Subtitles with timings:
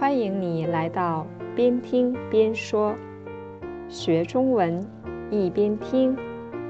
[0.00, 2.96] 欢迎你来到边听边说，
[3.88, 4.86] 学中文
[5.28, 6.16] 一边听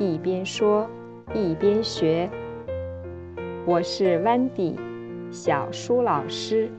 [0.00, 0.88] 一边说
[1.34, 2.30] 一边学。
[3.66, 4.74] 我是 Wendy
[5.30, 6.72] 小舒老师，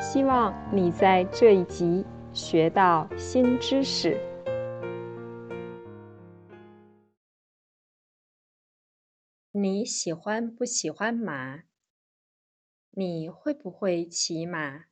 [0.00, 4.18] 希望你在这一集学到新知识。
[9.52, 11.64] 你喜欢不喜欢马？
[12.92, 14.86] 你会不会骑马？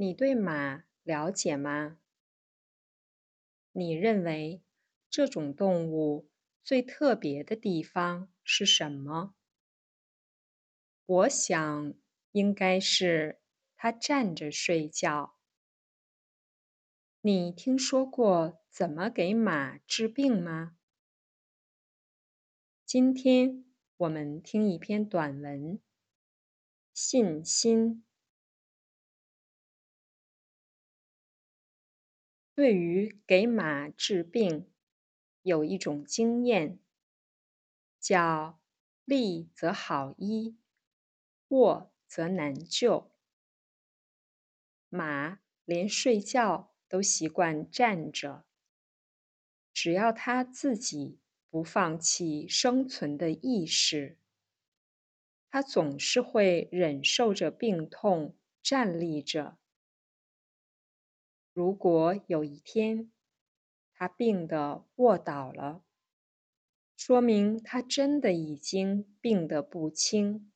[0.00, 1.98] 你对马了解吗？
[3.72, 4.62] 你认为
[5.10, 6.30] 这种动物
[6.64, 9.34] 最特别的地方是什么？
[11.04, 11.92] 我想
[12.32, 13.42] 应该是
[13.76, 15.36] 它站着睡觉。
[17.20, 20.78] 你听说过怎么给马治病吗？
[22.86, 23.66] 今天
[23.98, 25.78] 我们听一篇短文，
[26.94, 28.02] 信心。
[32.54, 34.70] 对于给马治病，
[35.42, 36.78] 有一种经验，
[37.98, 38.60] 叫
[39.06, 40.58] “立则好医，
[41.48, 43.12] 卧则难救”。
[44.90, 48.44] 马连睡觉都习惯站着，
[49.72, 54.18] 只要它自己不放弃生存的意识，
[55.48, 59.56] 它总是会忍受着病痛站立着。
[61.52, 63.10] 如果有一天，
[63.92, 65.82] 他病得卧倒了，
[66.96, 70.52] 说明他真的已经病得不轻。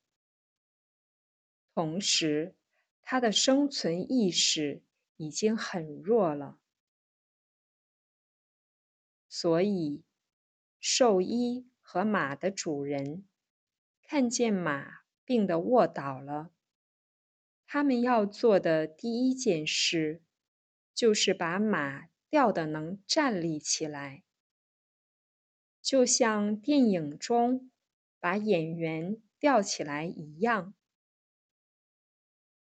[1.74, 2.54] 同时，
[3.02, 4.82] 他的生存意识
[5.16, 6.58] 已经很弱了。
[9.28, 10.04] 所以，
[10.78, 13.26] 兽医和马的主人
[14.00, 16.52] 看见马病得卧倒了，
[17.66, 20.22] 他们要做的第一件事。
[20.94, 24.22] 就是把马吊得能站立起来，
[25.82, 27.70] 就像电影中
[28.20, 30.74] 把演员吊起来一样。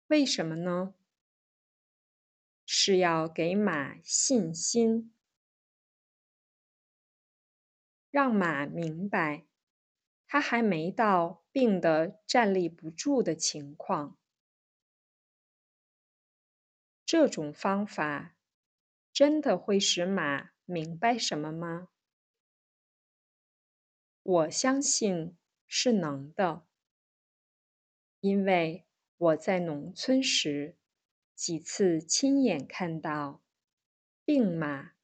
[0.09, 0.95] 为什么呢？
[2.69, 5.13] 是要给马信心，
[8.11, 9.47] 让马明白，
[10.27, 14.19] 他还没到病得站立不住的情况。
[17.07, 18.35] 这种方法
[19.13, 21.87] 真的会使马明白什么吗？
[24.25, 25.37] 我相信
[25.69, 26.67] 是能的，
[28.19, 28.85] 因为
[29.17, 30.77] 我在农村时
[31.37, 33.41] 几次亲眼看到
[34.25, 34.95] 病马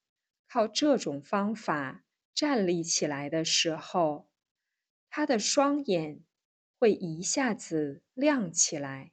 [0.49, 2.05] 靠这种方法
[2.35, 4.29] 站立起来的时候，
[5.09, 6.25] 它的双眼
[6.77, 9.13] 会一下子亮起来，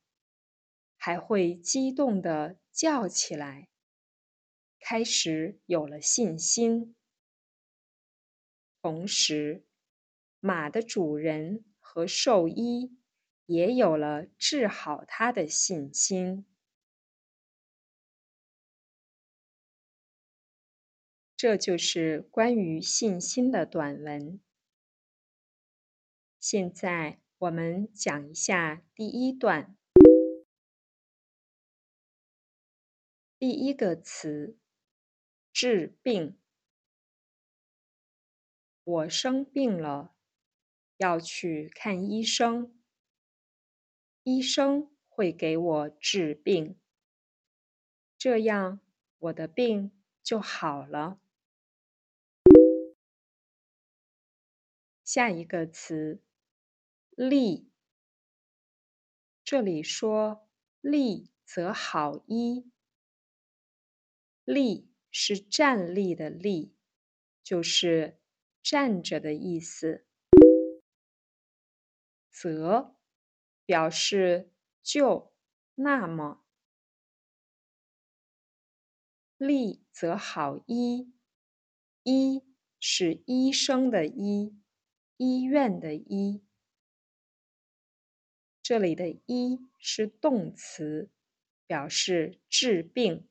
[0.98, 2.59] 还会激动的。
[2.72, 3.70] 叫起来，
[4.80, 6.96] 开始有了信心。
[8.82, 9.66] 同时，
[10.40, 12.98] 马的主人和兽医
[13.46, 16.46] 也有了治好它的信心。
[21.36, 24.42] 这就是关于信心的短文。
[26.38, 29.79] 现在我们讲一下第一段。
[33.40, 34.58] 第一个词，
[35.54, 36.38] 治病。
[38.84, 40.14] 我生病了，
[40.98, 42.78] 要去看医生。
[44.24, 46.78] 医生会给我治病，
[48.18, 48.82] 这样
[49.20, 51.22] 我的病就好了。
[55.06, 56.22] 下一个词，
[57.12, 57.72] 利。
[59.46, 60.46] 这里说
[60.82, 62.70] 利则好医。
[64.52, 66.76] 立是站立的立，
[67.44, 68.20] 就是
[68.64, 70.08] 站着的意思。
[72.32, 72.96] 则
[73.64, 74.52] 表示
[74.82, 75.32] 就
[75.76, 76.44] 那么，
[79.38, 81.14] 立则好医。
[82.02, 82.44] 医
[82.80, 84.58] 是医生的医，
[85.18, 86.44] 医院的医。
[88.64, 91.12] 这里的医是动词，
[91.68, 93.29] 表示治病。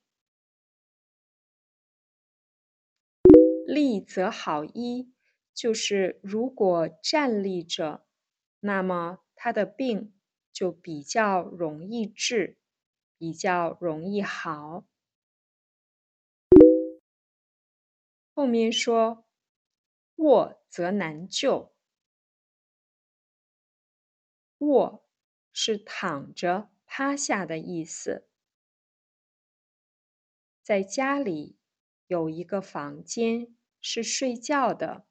[3.68, 5.12] 立则好医，
[5.52, 8.06] 就是如果站立着，
[8.60, 10.14] 那么他的病
[10.50, 12.56] 就比较容易治，
[13.18, 14.86] 比较容易好。
[18.32, 19.26] 后面说
[20.16, 21.74] 卧则难救，
[24.56, 25.06] 卧
[25.52, 28.26] 是躺着趴下的意思。
[30.62, 31.58] 在家里
[32.06, 35.06] 有一个房间是睡觉的，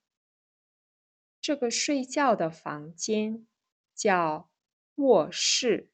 [1.39, 3.47] 这个睡觉的房间
[3.93, 4.51] 叫
[4.95, 5.91] 卧室。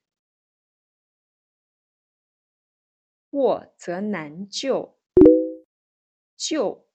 [3.32, 5.00] 卧则难就，
[6.38, 6.88] 就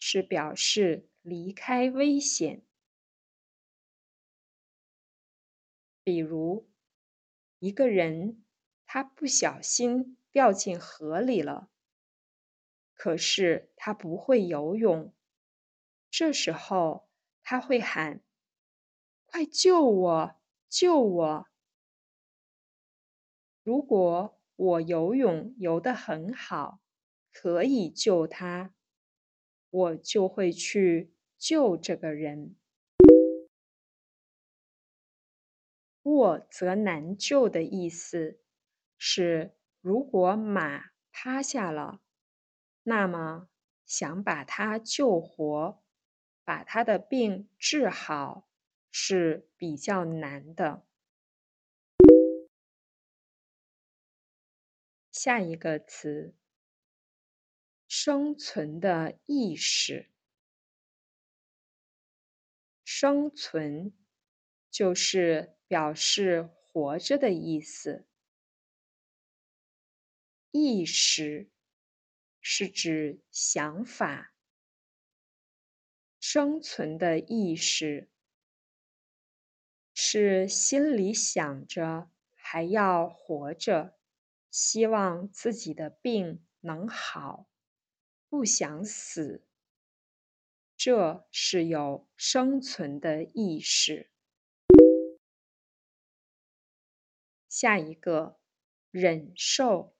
[0.00, 2.64] 是表示离开危险。
[6.02, 6.68] 比如，
[7.58, 8.44] 一个人
[8.84, 11.70] 他不小心掉进河里了，
[12.96, 15.14] 可是他不会游泳，
[16.10, 17.08] 这时候
[17.42, 18.24] 他会喊
[19.26, 20.40] ：“快救我！
[20.68, 21.46] 救我！”
[23.62, 26.80] 如果我游泳游得很好，
[27.30, 28.74] 可以救他，
[29.68, 32.56] 我就会去救这个人。
[36.04, 38.40] 卧则难救的意思
[38.96, 42.00] 是，如果马趴下了，
[42.88, 43.48] 那么
[43.84, 45.82] 想把他救活，
[46.44, 48.48] 把他的病治好
[48.92, 50.86] 是比较难的。
[55.10, 56.36] 下一个词，
[57.88, 60.08] 生存的意识。
[62.84, 63.92] 生存
[64.70, 68.06] 就是表示活着的意思。
[70.52, 71.50] 意识
[72.48, 74.32] 是指想法。
[76.20, 78.08] 生存的意识
[79.92, 83.98] 是心里想着还要活着。
[84.48, 87.48] 希望自己的病能好，
[88.28, 89.44] 不想死，
[90.76, 94.08] 这是有生存的意识。
[97.48, 98.38] 下一个，
[98.92, 99.95] 忍受。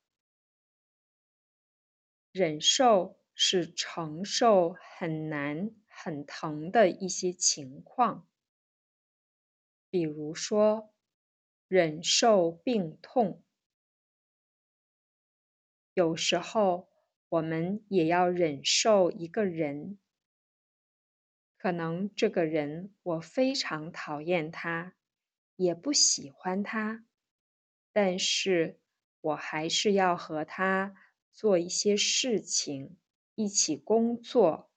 [2.37, 8.29] 忍受是承受很难、很疼的一些情况，
[9.89, 10.93] 比如说，
[11.67, 13.43] 忍受病痛。
[15.95, 16.91] 有时候，
[17.31, 19.99] 我们也要忍受一个人。
[21.57, 24.95] 可能这个人我非常讨厌他，
[25.57, 27.07] 也不喜欢他，
[27.95, 28.79] 但是
[29.23, 30.95] 我还是要和他
[31.37, 32.97] 做一些事情，
[33.35, 34.71] 一起工作，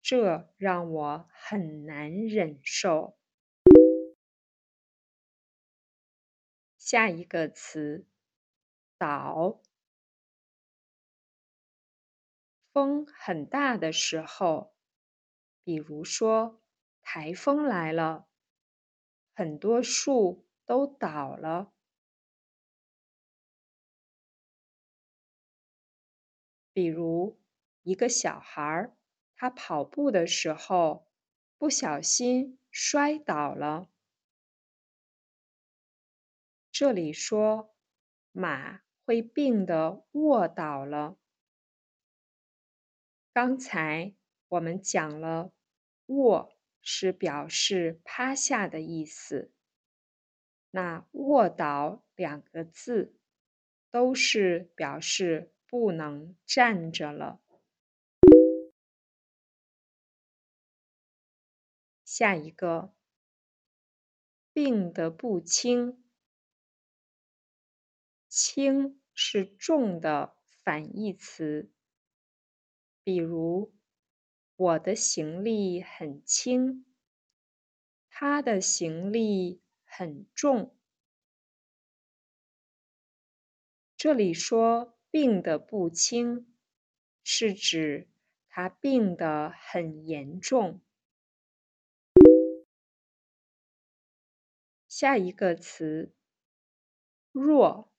[0.00, 3.18] 这让我很难忍受。
[6.78, 8.06] 下一个词，
[8.96, 9.60] 倒。
[12.72, 14.74] 风很大的时候，
[15.62, 16.62] 比如说
[17.02, 18.26] 台风来了，
[19.34, 21.74] 很多树都倒了。
[26.76, 27.40] 比如
[27.84, 28.94] 一个小孩儿，
[29.34, 31.08] 他跑步的时候
[31.56, 33.88] 不小心摔倒了。
[36.70, 37.74] 这里说
[38.30, 41.16] 马会病的卧倒了。
[43.32, 44.14] 刚才
[44.48, 45.54] 我们讲了
[46.04, 49.50] ，“卧”是表示趴下的意思。
[50.72, 53.18] 那“卧倒”两个字
[53.90, 57.38] 都是表示不能站着了。
[62.02, 62.94] 下一个，
[64.54, 66.02] 病得不轻
[68.26, 71.70] ，“轻”是重的反义词。
[73.04, 73.74] 比如，
[74.56, 76.86] 我的行李很轻，
[78.08, 80.74] 他的行李很重。
[83.94, 86.46] 这里说病得不轻，
[87.24, 88.06] 是指
[88.50, 90.82] 他病得很严重。
[94.86, 96.14] 下一个词，
[97.32, 97.90] 弱，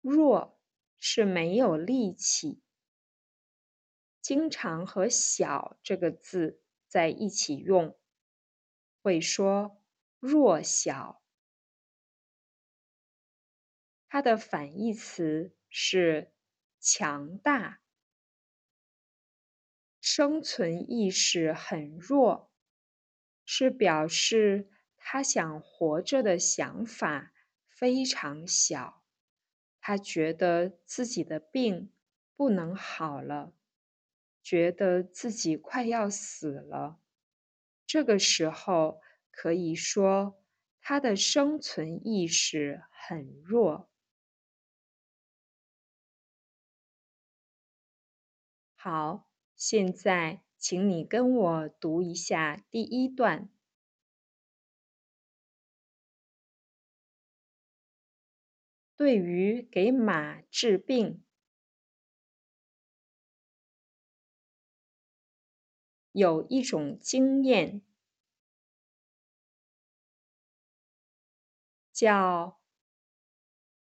[0.00, 0.58] 弱
[0.98, 2.60] 是没有力气。
[4.20, 7.96] 经常和“小”这个字在一起用，
[9.00, 9.80] 会说
[10.18, 11.22] 弱小。
[14.08, 16.32] 它的反义词是
[16.80, 17.80] 强大。
[20.00, 22.52] 生存意识很弱，
[23.44, 27.32] 是表示他想活着的想法
[27.66, 29.02] 非常小，
[29.80, 31.92] 他觉得自己的病
[32.36, 33.52] 不能好了。
[34.42, 37.00] 觉得自己快要死了，
[37.84, 39.00] 这个时候
[39.32, 40.40] 可以说
[40.80, 43.90] 他的生存意识很弱。
[48.88, 49.26] 好，
[49.56, 53.50] 现在请你跟我读一下第一段。
[58.94, 61.24] 对于给马治病，
[66.12, 67.82] 有一种经验，
[71.92, 72.60] 叫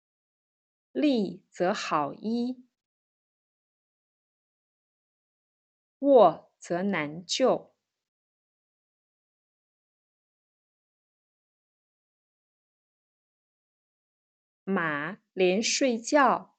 [0.92, 2.65] “利则好医，
[6.06, 7.72] 卧则难救”。
[14.68, 16.56] 马连睡觉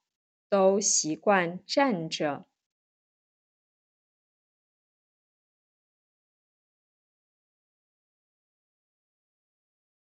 [0.47, 2.47] 都习惯站着，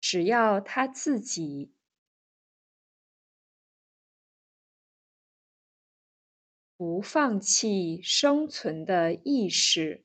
[0.00, 1.72] 只要它自己
[6.80, 10.02] 不放弃生存的意识。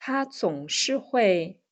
[0.00, 1.62] 他总是会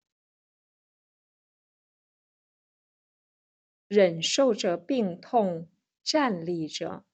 [3.89, 5.69] 忍受着病痛，
[6.05, 7.05] 站立着。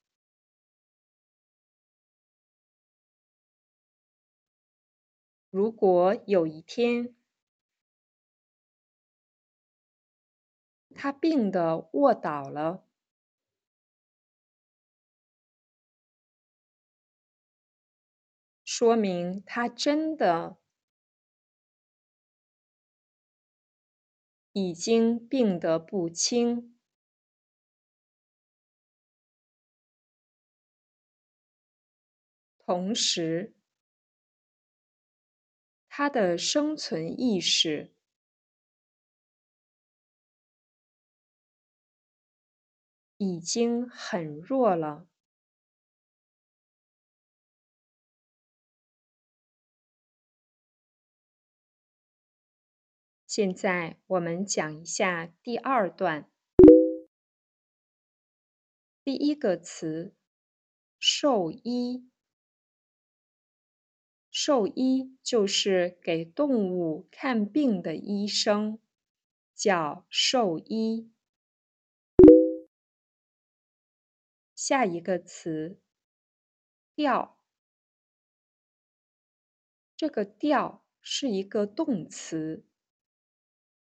[5.48, 7.16] 如果有一天
[11.02, 12.86] 他病得卧倒了，
[18.64, 20.58] 说明他真的。
[24.52, 26.78] 已经病得不轻，
[32.58, 33.56] 同时，
[35.88, 37.92] 他的生存意识
[43.22, 45.06] 已经很弱了。
[53.24, 56.28] 现在我们讲一下第二段。
[59.04, 60.14] 第一个词
[60.98, 62.10] “兽医”，
[64.30, 68.78] 兽医就是给动物看病的医生，
[69.54, 71.11] 叫兽医。
[74.64, 75.80] 下一个词
[76.94, 77.36] “吊”，
[79.96, 82.64] 这个“吊”是一个动词。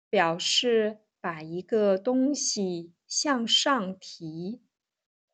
[0.10, 4.64] 表示把一个东西向上提，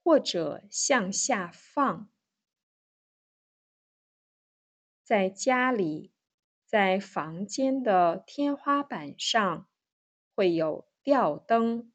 [0.03, 2.11] 或者向下放。
[5.01, 6.11] 在家里，
[6.65, 9.69] 在房间的天花板上
[10.35, 11.93] 会有吊灯。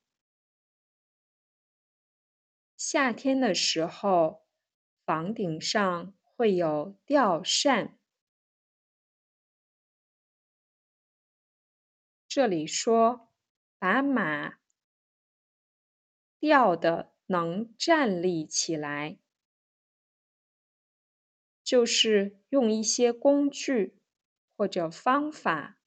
[2.84, 4.42] 夏天的时候，
[5.06, 7.96] 房顶上会有吊扇。
[12.26, 13.30] 这里说，
[13.78, 14.54] 把马
[16.40, 19.20] 吊的能站立起来，
[21.62, 24.02] 就是用一些工具
[24.56, 25.78] 或者方法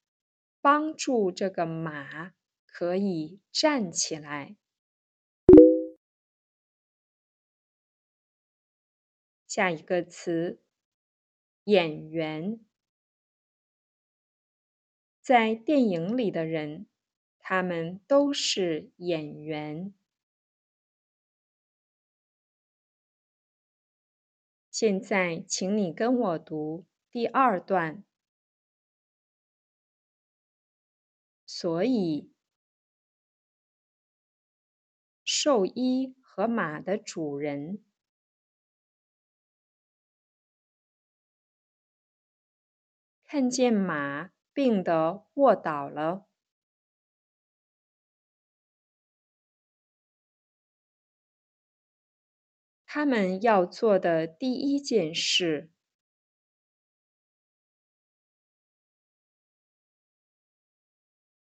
[0.62, 2.32] 帮助这个马
[2.66, 4.56] 可以站起来。
[9.56, 10.62] 下一个词，
[11.64, 12.60] 演员。
[15.22, 16.88] 在电影里的人，
[17.40, 19.94] 他们都是演员。
[24.70, 28.04] 现在，请你跟我读第二段。
[31.46, 32.30] 所以，
[35.24, 37.85] 兽医和马的主人
[43.36, 44.30] 看见马。
[44.54, 46.30] 病得卧倒了，
[52.86, 55.70] 他们要做的第一件事，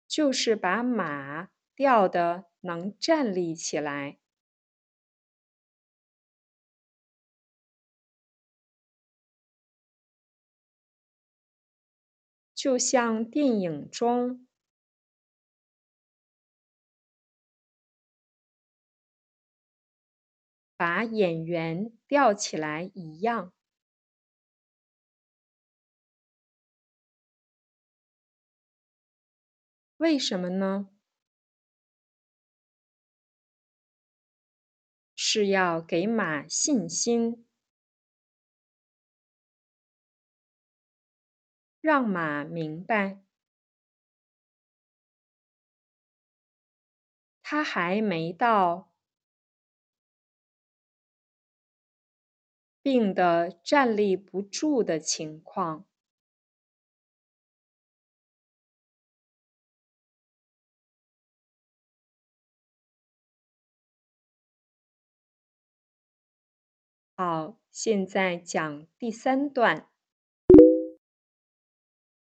[0.08, 4.18] 就是把马吊得能站立起来。
[12.66, 14.44] 就像电影中
[20.76, 23.52] 把演员吊起来一样。
[29.98, 30.88] 为什么呢？
[35.14, 37.45] 是要给马信心
[41.86, 43.20] 让马明白，
[47.44, 48.90] 他还没到
[52.82, 55.86] 病得站立不住的情况。
[67.14, 69.88] 好，现在讲第三段。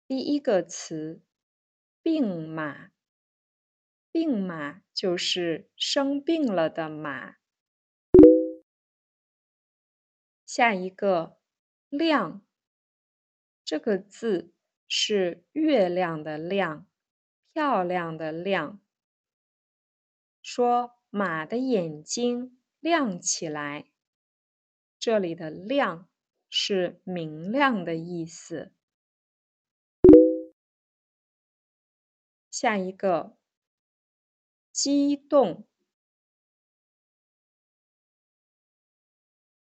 [0.07, 1.23] 第一个词
[2.03, 2.91] “病马”，
[4.13, 7.37] 病马就是生病了的马。
[10.45, 11.39] 下一个
[11.89, 12.45] “亮”，
[13.65, 14.53] 这个字
[14.87, 16.87] 是月亮的“亮”，
[17.55, 18.83] 漂亮的“亮”。
[20.43, 23.87] 说马的眼睛亮起来。
[24.99, 26.11] 这里的“亮”
[26.51, 28.74] 是明亮的意思。
[32.65, 33.37] 下一个
[34.73, 35.69] “激动”，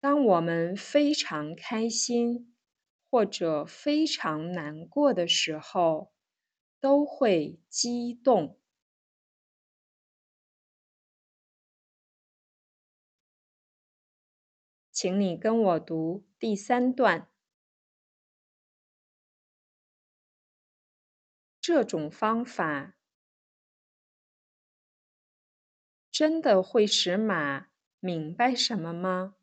[0.00, 2.56] 当我们非常开心
[3.10, 6.14] 或者非常难过的时候，
[6.80, 8.58] 都会激动。
[14.90, 17.30] 请你跟我读第三段。
[21.60, 22.93] 这种方法
[26.16, 27.66] 真的会使马
[27.98, 29.34] 明白什么吗？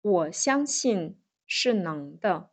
[0.00, 2.50] 我相信是能的。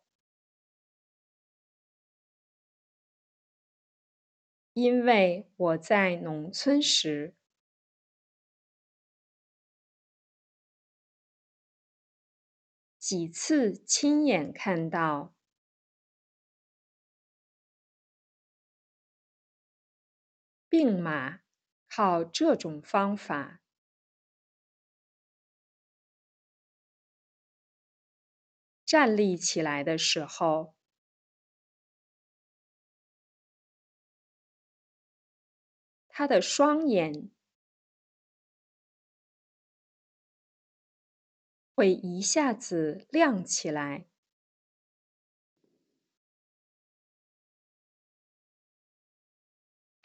[4.74, 7.34] 因为我在农村时，
[13.00, 15.35] 几次亲眼看到
[20.78, 21.40] 病马
[21.88, 23.62] 靠这种方法
[28.84, 30.76] 站立起来的时候。
[36.10, 37.32] 他的双眼
[41.74, 44.10] 会一下子亮起来，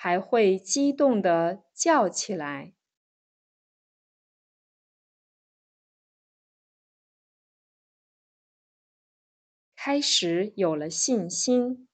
[0.02, 2.72] 还会激动的叫起来，
[9.76, 11.86] 开始有了信心。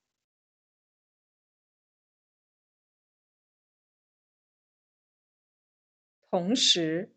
[6.30, 7.12] 同时，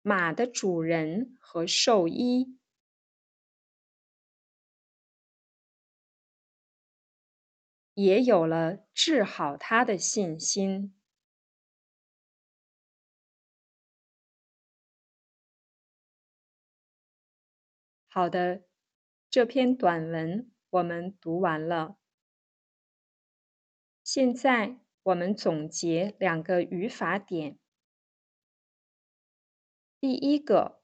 [0.00, 2.58] 马的主人和兽医
[8.02, 10.94] 也有了治好他的信心。
[18.08, 18.62] 好的，
[19.28, 21.96] 这篇短文我们读完了。
[24.04, 24.80] 现在。
[25.02, 27.58] 我们总结两个语法点。
[29.98, 30.82] 第一个，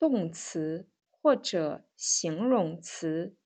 [0.00, 3.36] 动词或者形容词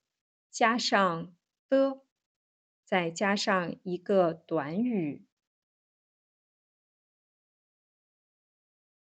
[0.51, 1.37] 加上
[1.69, 2.03] 的，
[2.91, 5.25] 再加上一个短语。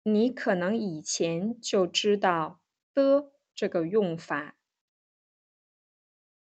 [0.02, 2.60] 你可能以前就知道
[2.92, 4.58] 的这个用法。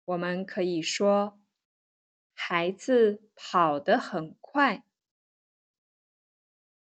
[0.04, 1.40] 我们可以说。
[2.36, 4.84] 孩子跑得很快，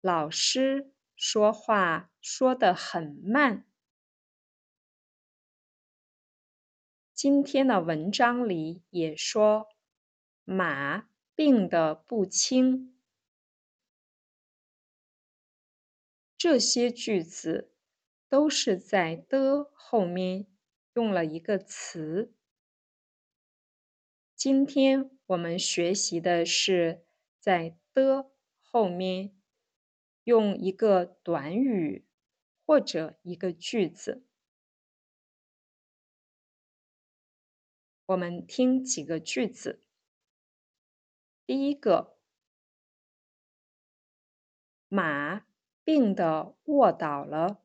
[0.01, 3.65] 老师说话说得很慢。
[7.13, 9.69] 今天的文章里也说，
[10.49, 12.97] 马病得不轻。
[16.37, 17.71] 这些句子
[18.27, 20.47] 都是在的后面
[20.93, 22.33] 用了一个词。
[24.35, 25.19] 今天。
[25.29, 27.05] 我们学习的是
[27.39, 28.31] 在的
[28.61, 29.37] 后面
[30.23, 32.07] 用一个短语
[32.65, 34.25] 或者一个句子。
[38.07, 39.83] 我们听几个句子。
[41.49, 42.15] 第一个，
[44.87, 45.47] 马
[45.83, 47.63] 病的卧倒了。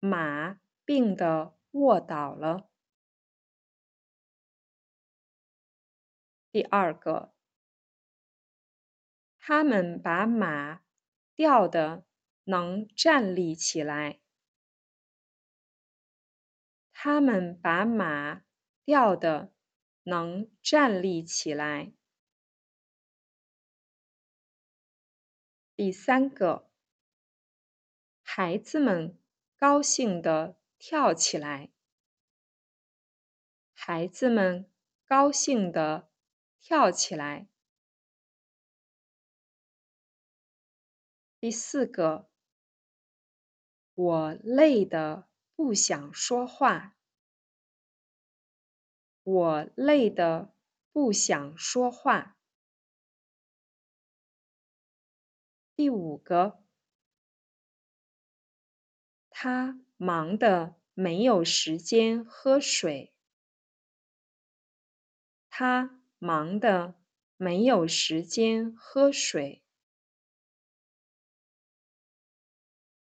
[0.00, 2.68] 马病的卧倒了。
[6.50, 7.32] 第二个，
[9.38, 10.82] 他们把马
[11.36, 12.04] 吊的
[12.42, 14.20] 能站立起来。
[16.92, 18.42] 他们把马
[18.84, 19.52] 吊的
[20.08, 21.92] 能站立起来。
[25.76, 26.70] 第三个，
[28.22, 29.18] 孩子们
[29.54, 31.70] 高兴地跳起来。
[33.74, 34.68] 孩子们
[35.04, 36.10] 高兴地
[36.58, 37.48] 跳起来。
[41.38, 42.28] 第四个，
[43.94, 46.97] 我累得不想说话。
[49.30, 50.54] 我累得
[50.90, 52.38] 不想说话。
[55.76, 56.64] 第五个，
[59.28, 63.12] 他忙得没有时间喝水。
[65.50, 66.94] 他忙得
[67.36, 69.62] 没有时间喝水。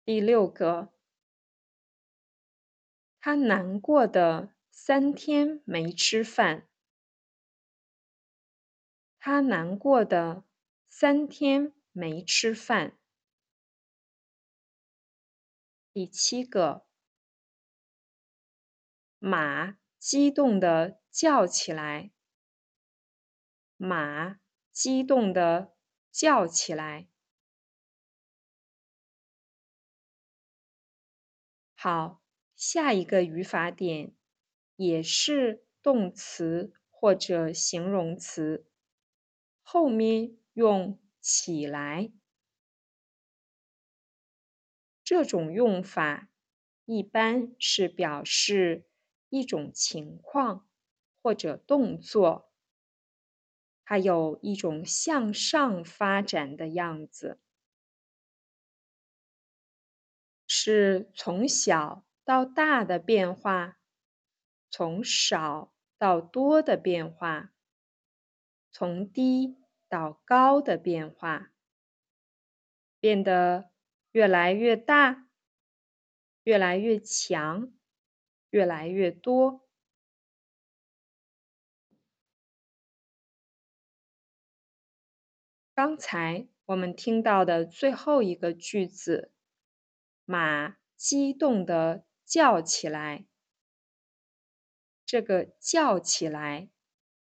[0.06, 0.94] 第六个，
[3.20, 4.54] 他难过的
[4.88, 6.66] 三天没吃饭。
[9.18, 10.46] 他难过的
[10.86, 12.98] 三天没吃饭。
[15.92, 16.86] 第七个，
[19.18, 22.10] 马激动的叫起来。
[23.76, 24.40] 马
[24.72, 25.76] 激动的
[26.10, 27.10] 叫起来。
[31.74, 32.22] 好，
[32.56, 34.14] 下一个语法点
[34.78, 38.64] 也是动词或者形容词，
[39.60, 42.12] 后面用起来。
[45.02, 46.28] 这种用法
[46.84, 48.86] 一般是表示
[49.30, 50.68] 一种情况
[51.20, 52.52] 或者动作，
[53.82, 57.40] 还有一种向上发展的样子。
[60.46, 63.77] 是从小到大的变化，
[64.70, 67.52] 从少到多的变化，
[68.70, 69.56] 从低
[69.88, 71.52] 到高的变化，
[73.00, 73.70] 变得
[74.12, 75.28] 越来越大，
[76.42, 77.72] 越来越强，
[78.50, 79.66] 越来越多。
[85.74, 89.32] 刚才我们听到的最后一个句子。
[90.24, 93.27] 马激动地叫起来。
[95.08, 96.68] 这个“叫起来”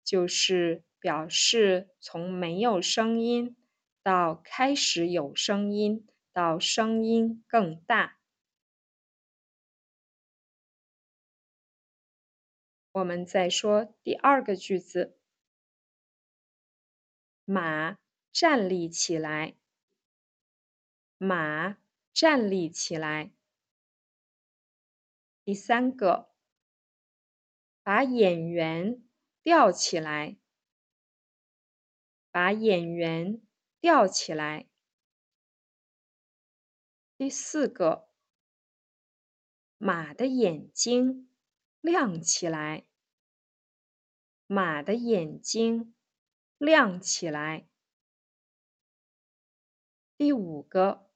[0.06, 3.58] 就是表示从没有声音
[4.02, 8.22] 到开始有声音，到声音更大。
[12.94, 15.20] 我们再说第二个句子：
[17.44, 17.98] 马
[18.32, 19.58] 站立起来。
[21.18, 21.84] 马。
[22.14, 23.32] 站立起来。
[25.44, 26.33] 第三个，
[27.84, 29.04] 把演员
[29.44, 30.38] 吊起来。
[32.32, 33.42] 把演员
[33.80, 34.68] 吊起来。
[37.16, 38.10] 第四个，
[39.78, 41.30] 马的眼睛
[41.80, 42.88] 亮起来。
[44.48, 45.94] 马的眼睛
[46.58, 47.68] 亮起来。
[50.18, 51.12] 第五个。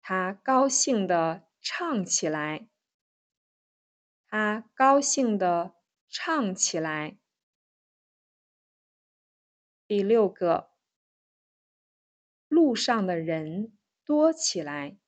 [0.00, 2.68] 他高兴地唱起来。
[4.36, 5.76] 他高兴地
[6.08, 7.20] 唱起来。
[9.86, 10.72] 第六个，
[12.48, 14.98] 路上的人多起来。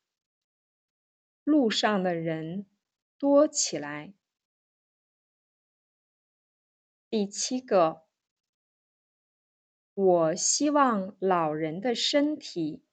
[1.42, 2.70] 路上的人
[3.18, 4.14] 多起来。
[7.10, 8.06] 第七个，
[9.92, 12.84] 我希望老人的身体。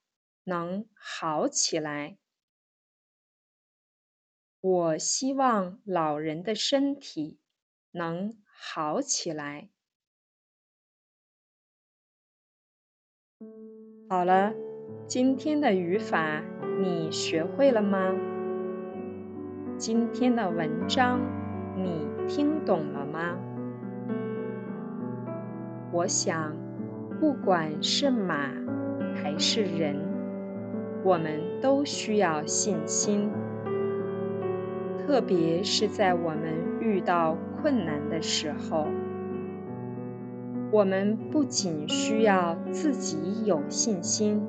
[0.46, 2.18] 能好起来。
[4.64, 7.38] 我希望老人的身体
[7.92, 9.68] 能好起来。
[14.08, 14.54] 好了，
[15.06, 16.42] 今天的语法
[16.80, 18.16] 你学会了吗？
[19.78, 21.20] 今天的文章
[21.76, 23.38] 你听懂了吗？
[25.92, 26.56] 我想，
[27.20, 28.50] 不管是马
[29.14, 30.00] 还是人。
[31.04, 33.30] 我们都需要信心，
[35.06, 38.88] 特别是在我们遇到困难的时候，
[40.72, 44.48] 我们不仅需要自己有信心，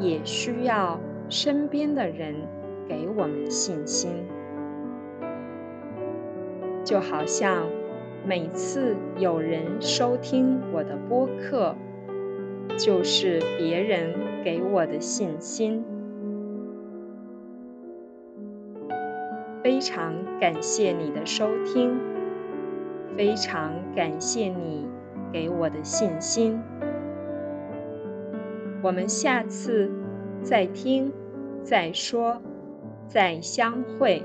[0.00, 2.34] 也需要身边的人
[2.88, 4.10] 给我们信心。
[6.82, 7.68] 就好像
[8.26, 11.76] 每次有人收听我的播客，
[12.76, 14.12] 就是别人
[14.42, 15.84] 给我的信心。
[19.70, 21.96] 非常感谢你的收听，
[23.16, 24.88] 非常感谢你
[25.32, 26.60] 给我的信心。
[28.82, 29.88] 我们下次
[30.42, 31.12] 再听、
[31.62, 32.42] 再说、
[33.06, 34.24] 再相会。